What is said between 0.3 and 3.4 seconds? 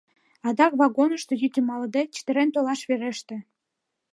Адак вагонышто, йӱд малыде, чытырен толаш вереште.